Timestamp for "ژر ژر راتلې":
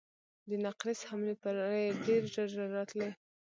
2.33-3.11